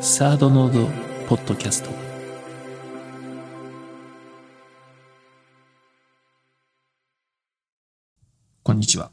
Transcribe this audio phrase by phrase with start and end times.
[0.00, 0.86] サードノード
[1.26, 1.90] ポッドキャスト。
[8.62, 9.10] こんにちは。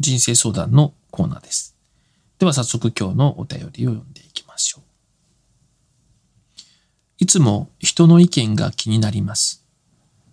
[0.00, 1.76] 人生相談のコーナーです。
[2.40, 4.82] では早速今日のお便りを読んでいきましょう。
[7.18, 9.64] いつも人の意見が気になります。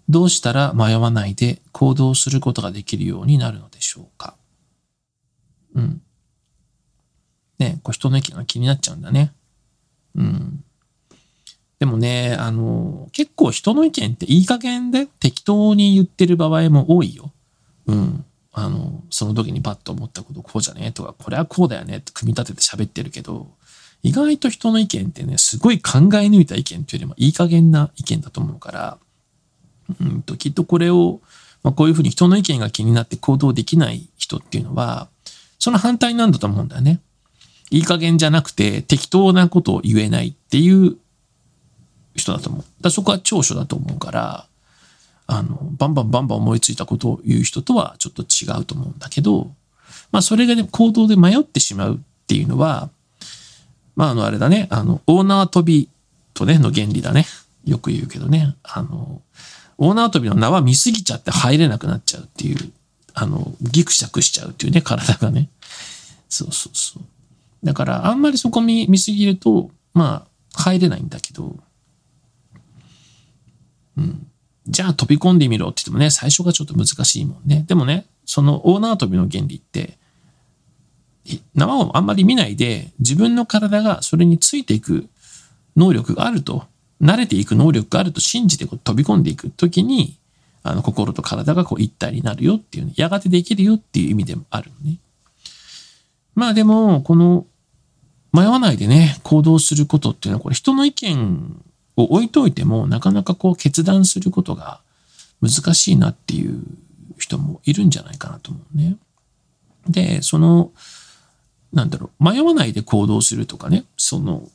[0.10, 4.36] どうしたら迷わないで行動することができるようになるのでしょうか？
[5.76, 6.02] うん。
[7.60, 9.32] ね、こう人の意見が気になっちゃうんだね。
[10.16, 10.64] うん。
[11.80, 17.32] でもね、あの、結構人の意見っていい加減で適当に言ってる場合も多いよ。
[17.88, 18.26] うん。
[18.54, 20.94] あの、その時にパッと思ったことこうじゃね？
[20.94, 21.98] とか、これはこうだよね？
[21.98, 23.50] って組み立てて喋ってるけど、
[24.04, 28.98] 意外と人の意見ってね、すごい考え抜いた意見っていうよりもいい加減な意見だと思うから、
[30.00, 31.20] うんと、きっとこれを、
[31.64, 35.10] まあ、こういうふうに人の意見が気になって行動できない人っていうのは、
[35.60, 37.02] その反対なんだと思うんだよね。
[37.76, 40.96] いい加減じゃなくて適当なことを言えないっていう
[42.16, 42.64] 人だと思う。
[42.80, 44.48] だそこは長所だと思うから、
[45.28, 49.52] あの、バンバンバンバン思いついたことを言う人とはちょっと違うと思うんだけど、
[50.14, 52.90] まあそれがね、行動で迷ってしまうっていうのは、
[53.98, 55.90] まああのあれだね、あの、オーナー飛び
[56.34, 57.26] とね、の原理だね。
[57.66, 59.22] よく言うけどね、あの、
[59.78, 62.72] オーナー跳びの縄見すぎちゃって入れなくなっちゃうっていう、
[63.14, 65.50] あの、ギクシャクしちゃうっていうね、体がね。
[66.30, 67.04] そうそうそう。
[67.66, 71.58] だから、あんまりそこ見見すぎると、まあ、入れないんだけど、
[73.98, 74.28] うん。
[74.68, 77.66] じゃあ飛び込んでみろって言ってもね、最初がちょっと難しいもんね。
[77.68, 79.98] でもね、そのオーナー跳びの原理って、
[81.56, 85.10] 縄をあんまり見ないで、自分の体がそれについていく
[85.76, 86.66] 能力があると、
[87.02, 90.20] 慣れていく能力があると信じて飛び込んでいくときに、
[90.62, 95.00] あの、心と体がこう一体になるよっていうね、やがてできるよっていう意味でもあるのね。
[96.36, 97.48] まあでも、この
[98.36, 101.64] 迷わないでね、行動することっていうのは、これ人の意見
[101.96, 104.82] を置いといても、なかなかこう決断することが
[105.42, 106.62] 難しいなっていう
[107.18, 108.98] 人もいるんじゃないかなと思うね。
[109.88, 110.72] で、その、
[111.72, 114.50] なんだろう、迷わないで行動するとかね、その、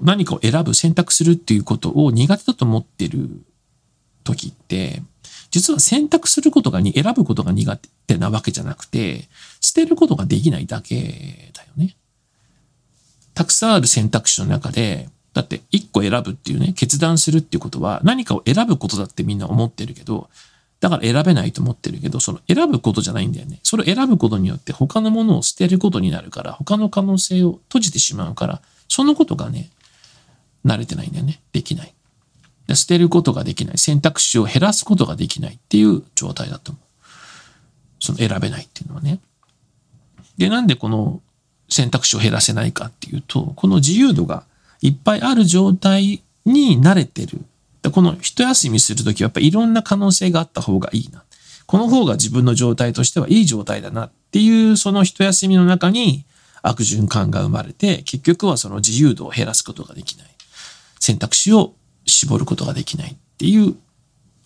[0.00, 3.42] 何かを選ぶ、選択するっていうことを苦手だと思ってる
[4.22, 5.02] 時って、
[5.50, 9.28] 実は選択することがに、選ぶことが苦手なわけじゃなくて、
[9.60, 11.96] 捨てることができないだけだよね。
[13.34, 20.28] たくさんある選択肢の中で、だって一個選ぶっていうね、決断するっていうことは何かを選ぶことだってみんな思ってるけど、
[20.80, 23.60] だから選べないと思ってるけど、その選ぶことじゃないんだよね。
[23.62, 29.70] それを選ぶことによって他のものを捨てることになるから、他の可能性を閉じてしまうから、そのことがね、
[30.66, 31.40] 慣れてないんだよね。
[31.52, 31.94] できない。
[32.66, 33.78] で捨てることができない。
[33.78, 36.84] 選択肢を減らすことができないっていう状態だと思う。
[38.00, 39.20] その選べないっていうのはね。
[40.36, 41.22] で、なんでこの
[41.72, 44.44] 選択肢を減らせないかっていうと、この自由度が
[44.80, 47.40] いっぱいある状態に慣れてる。
[47.90, 51.24] この一休みするときはやっぱいろんな可能性があった方がいいな。
[51.66, 56.24] この方が自分の状態としてはいい状態だなっていうその一休みの中に
[56.60, 60.26] 悪循環が生まれて結局はその自由度を減らすことができない。
[61.00, 61.74] 選択肢を
[62.06, 63.74] 絞ることができないっていう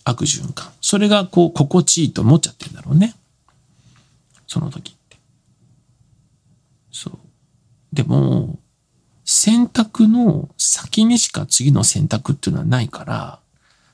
[0.03, 0.71] 悪循環。
[0.81, 3.13] それがこう心地いいと思っちゃってるんだろうね。
[4.47, 4.96] その時。
[6.97, 7.19] そう。
[7.93, 8.57] でも、
[9.23, 13.39] 選択の先にしか次の選択っていうのはないから、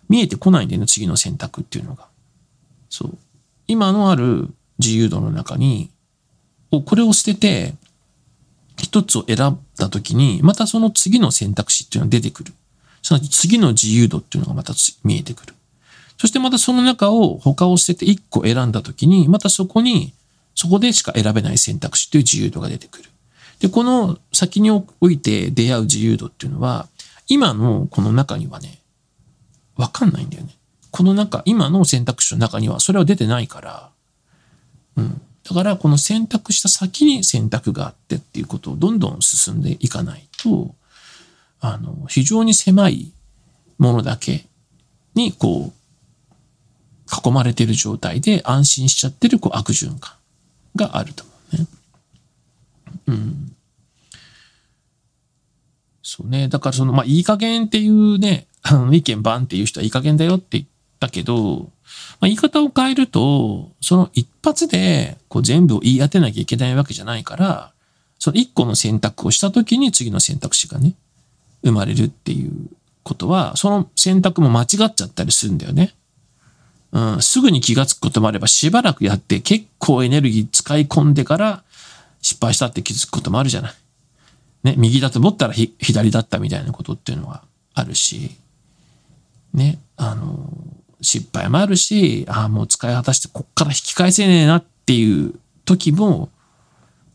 [0.07, 2.07] 見えてこないんだよね、次の選択っていうのが。
[2.89, 3.17] そう。
[3.67, 4.47] 今のある
[4.79, 5.89] 自由度の中に、
[6.71, 7.75] これを捨てて、
[8.77, 12.53] 一つを選んだ時に、またその次の選択肢っていうのが出てくる。
[13.01, 15.53] その次の自由度っていうのがまた見えてくる。
[16.17, 20.13] そしてまたその中を他を捨てて一個選んだ時に、またそこに
[20.55, 23.09] そこでしか選べない選択肢という自由度が出てくる。
[23.59, 26.87] で、この先において出会う自由度っていうのは、
[27.27, 28.79] 今のこの中にはね、
[29.75, 30.55] わかんないんだよね。
[30.91, 33.89] この中、今の選択肢の中にはそれは出てないから、
[34.97, 35.21] うん。
[35.43, 40.75] だからこの選択した先に選択があってっていうことをどんどん進んでいかないと、
[41.59, 43.11] あの、非常に狭い
[43.77, 44.45] ものだけ
[45.15, 45.83] にこう、
[47.27, 50.13] 囲まれている状態で安心しちゃってるこう悪循環。
[50.75, 51.67] があると思うね。
[53.07, 53.55] うん。
[56.01, 56.47] そうね。
[56.47, 60.65] だからその、まあ、いい加減っていうね、あの、意見番っていう人はいい加減だよって言っ
[60.99, 61.69] たけど、
[62.19, 67.73] まあ、言い方を変えると、その一発でこう全部を言い当てなきゃいけないわけじゃないから、
[68.19, 70.93] その一個の選択をした時に次の選択肢がね、
[71.63, 72.51] 生まれるっていう
[73.03, 75.93] ことは、その選択も間違っちゃったりするんだよね。
[76.93, 81.63] うん、すぐに気がつくこともあれば、しばらくやって結構エネルギー使い込んでから
[82.21, 83.73] 失敗したって気づくこともあるじゃない。
[84.63, 87.43] ね、右だと思ったら左だったみたいなことっていうのは
[87.73, 88.31] あるし、
[89.53, 90.53] ね、あの、
[91.01, 95.33] 失敗もあるし、ああ、もう使い果たしてこっから引き返せねえなっていう
[95.65, 96.29] 時も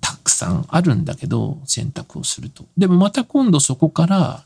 [0.01, 2.65] たくさんあるんだけど、選択をすると。
[2.77, 4.45] でもまた今度そこから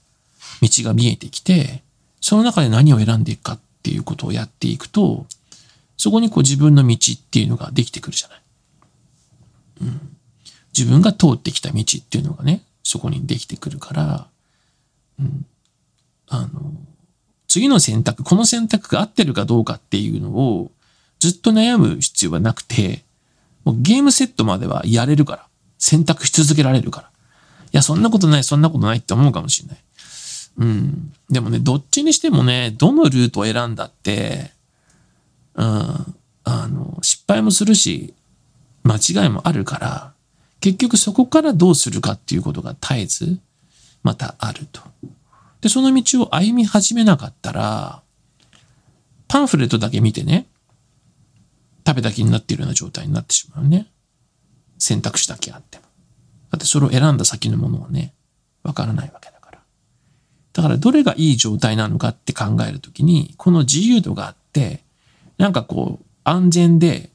[0.60, 1.82] 道が見えてきて、
[2.20, 5.26] その中で何を選んでいくかっっていうことをやっていくと、
[5.96, 8.40] そこにこう自分の道っていうのができてくるじゃない。
[9.82, 10.16] うん。
[10.76, 14.26] 自分が通ってきた道っていうのがね、そこにできてくるから、
[15.18, 15.46] うん。
[16.28, 16.72] あの、
[17.48, 20.70] 次の選択、この選択が合ってるかどうかっていうのを
[21.18, 23.02] ずっと悩む必要はなくて、
[23.64, 25.46] もうゲームセットまではやれるから。
[25.78, 27.08] 選択し続けられるから。
[27.08, 27.10] い
[27.72, 29.78] や、そんなことない、そんなことないって思うかもしれない。
[30.58, 31.12] うん。
[31.30, 34.52] でもね、どっちにしてもね、どのルートを選んだって、
[35.54, 38.14] うん、あの、失敗もするし、
[38.84, 40.12] 間違いもあるから、
[40.60, 43.38] 結局そこからどうするかっていうことが絶えず、
[44.02, 44.80] またあると。
[45.60, 48.02] で、その道を歩み始めなかったら、
[49.28, 50.46] パンフレットだけ見てね、
[51.86, 53.90] 食べた気になっているような状態になってしまうね。
[54.78, 55.84] 選択肢だけあっても。
[56.50, 58.14] だってそれを選んだ先のものはね、
[58.62, 59.41] わからないわけだか。
[60.52, 64.82] だからどれがいい状態なのかって考えるときに、この自由度があって、
[65.38, 67.10] なんかこう、安全で、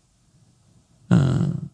[1.10, 1.70] うん、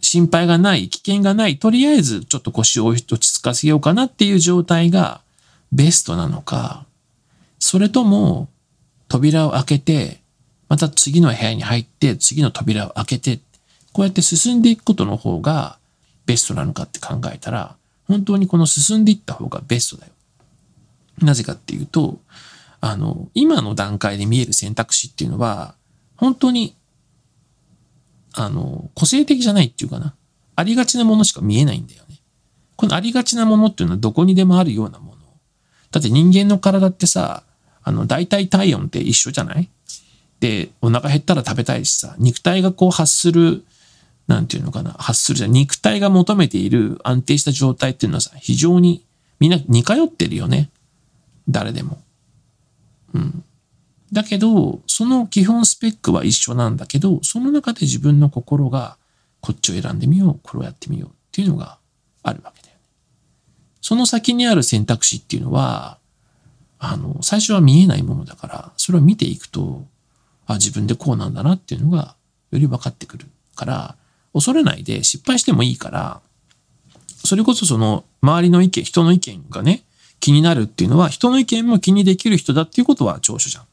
[0.00, 5.20] 心配がない、危険がない、とりあえずちょっと腰を落ち着かせようかなっていう状態が
[5.70, 6.86] ベストなのか、
[7.58, 8.48] それとも
[9.08, 10.20] 扉を開けて、
[10.68, 13.40] また次の部屋に入って次の扉を開けて、
[13.92, 15.78] こうやって進んでいくことの方が
[16.26, 17.76] ベストなのかって考えたら、
[18.08, 20.12] 本当にこの進んでいった方がベストだよ。
[21.20, 22.20] なぜかっていうと、
[22.80, 25.74] あの、今の段階で見える選択肢っていうのは、
[26.16, 26.74] 本当に、
[28.32, 30.14] あの、個性的じゃないっていうかな。
[30.56, 32.16] ありがちなものしか見えないんだよね。
[32.76, 35.22] このありがちなものっていうのはどこにでもあるようなもの。
[35.90, 37.42] だって人間の体ってさ、
[37.82, 39.68] あの、大体体温って一緒じゃない？
[40.38, 43.64] で、お腹減ったら食べたいしさ、肉体がこう発する、
[44.26, 45.52] なんていうのかな、発するじゃん。
[45.52, 49.04] 肉体が求めている安定した状態っていうのはさ、非常に
[49.38, 50.70] みんな似通ってるよね。
[51.48, 52.02] 誰でも。
[53.14, 53.44] うん。
[54.12, 58.96] だけど、その基本スペックは一緒なんだけど、その中で自分の心が
[59.40, 61.78] こっちを選んでみよう、これをやってみようっていうのが
[62.22, 62.80] あるわけだよね。
[63.80, 65.98] その先にある選択肢っていうのは、
[66.78, 69.86] あの、最初は見えないものだから、それを見ていくと、
[70.46, 72.16] あ、自分でこうなんだなっていうのが
[72.50, 73.96] より分かってくるから、
[74.32, 76.20] 恐れないで失敗してもいいから、
[77.24, 79.82] それこそその周りの意見、人の意見がね、
[80.20, 83.64] 気になるっていうのは、人の意見も気にできる人だっていうことは長所じゃん。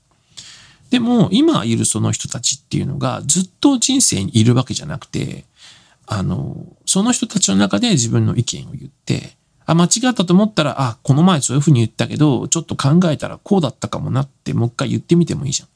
[0.89, 5.45] でも、今いるその人たちっていうのがずっと人生にいるわけじゃなくて、
[6.05, 9.35] あの、その人たちの中で自分の意見を言って、
[9.65, 15.69] あ、間違ったと思ったら、あ、この前そういうふうに言ったけど、ちょっと考えたらこうだったかもなってもう一回言ってみてもいいじゃん。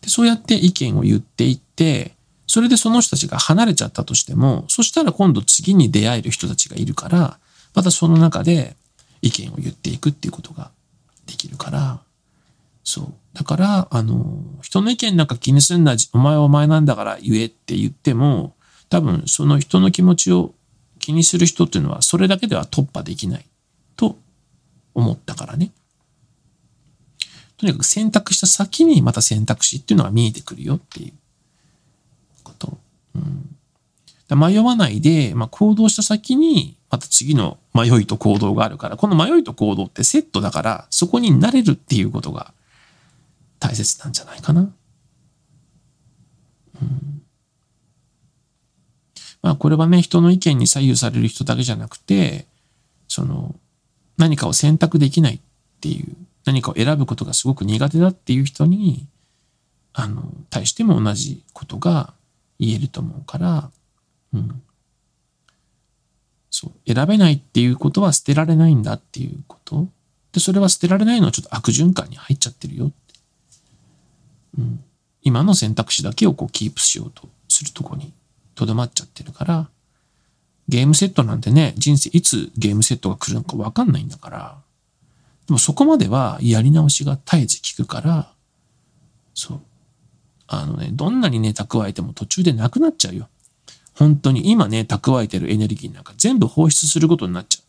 [0.00, 2.14] でそうやって意見を言っていって、
[2.46, 7.38] それでその人たちが離れちゃったとしても、そしたら今度次に出会える人たちがいるから、
[7.74, 8.76] またその中で
[9.24, 10.70] 意見を言っていくっていうことが
[11.26, 12.00] できるから、
[12.84, 13.14] そう。
[13.32, 18.54] だから、あの、人の意見なんか気にすんな、お前はお前なんだから言えって言っても、
[18.90, 20.54] 多分その人の気持ちを
[20.98, 23.46] 気にする人っていうのはそれだけでは突破できない
[23.96, 24.18] と
[24.94, 25.72] 思ったからね。
[27.56, 31.12] とにかく選択した先にまた選択肢っていうのが見えてくるよっていう
[32.42, 32.78] こと。
[33.14, 42.54] うん、迷わないで、まあ、行動した先にまた次の迷いと行動があるから、この迷いと行動ってセットだから、そこに慣れるっていうことが
[43.58, 44.72] 大切なんじゃないかな。
[46.80, 47.22] うん、
[49.42, 52.46] まあこれはね、人の意見に左右される人だけじゃなくて、
[53.08, 53.56] その
[54.16, 55.40] 何かを選択できないっ
[55.80, 59.08] ていう、何かを選ぶことがすごく苦手だっていう人に、
[59.94, 62.14] あの、対しても同じことが
[62.60, 63.70] 言えると思うから、
[64.32, 64.62] うん。
[66.56, 66.94] そう。
[66.94, 69.88] 選べないっていうことは捨てられないんだっていうこと。
[70.30, 72.94] で、それは捨てられないのはちょっと悪循環に入っちゃってるよって。
[74.58, 74.84] うん。
[75.22, 78.12] 今の選択肢だけをこうキープしようとするとこに
[78.54, 79.68] とどまっちゃってるから、
[80.68, 84.56] ゲームセットなんてね、人生いつゲームセットが来るのかわかんないんだから、
[85.48, 88.30] でもそこまではやり直しが絶えず効くから、
[89.34, 89.60] そう。
[90.46, 93.28] あのね、どんなにね、蓄えても途中でなくなっちゃうよ。
[93.94, 97.64] 本当に今ね、蓄えてるエネルギーなんか全部放出することになっちゃう。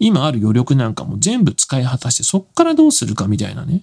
[0.00, 3.82] 今ある余力なんかも全部使い果たしてそっからどうするかみたいなね、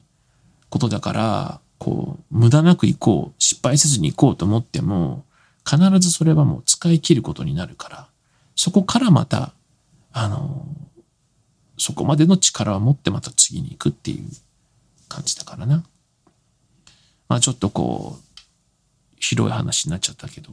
[0.70, 5.26] ことだから、こう、無駄なく行こう、失敗せずに行こうと思っても、
[5.70, 8.08] 必ずそれはもう使い切ることになるから、
[8.56, 9.54] そこからまた、
[10.14, 10.66] あの、
[11.78, 14.30] そこまでの力を持ってまた次に行くっていう
[15.10, 15.84] 感じだからな。
[17.28, 18.42] まあちょっとこう、
[19.20, 20.52] 広い話になっちゃったけど、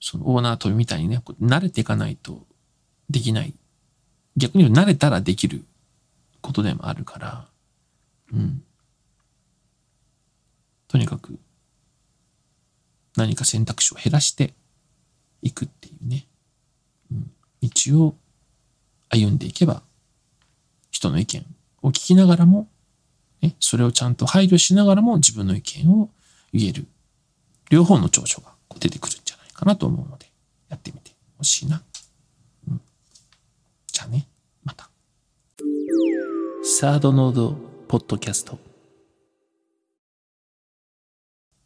[0.00, 2.46] そのオーナーとみたいにね、慣れていかないと
[3.08, 3.54] できない。
[4.36, 5.64] 逆に慣れたらできる
[6.40, 7.48] ことでもあるから、
[8.32, 8.62] うん。
[10.88, 11.38] とにかく
[13.16, 14.54] 何か選択肢を減らして
[15.42, 16.26] いくっていうね、
[17.10, 17.30] うん、
[17.62, 18.16] 道を
[19.08, 19.82] 歩んでいけば
[20.90, 21.44] 人の意見
[21.82, 22.68] を聞きながらも、
[23.44, 26.08] ね、それをちゃんと配慮しながらも自分の意見を
[26.54, 26.86] 言える
[27.68, 30.26] 両方の長所が出てくるんじゃないかなと思うので
[30.70, 31.82] やってみてほしいな、
[32.70, 32.80] うん、
[33.86, 34.26] じゃあね
[34.64, 34.88] また。
[36.62, 37.54] サードノード
[37.86, 38.58] ポッドキャスト。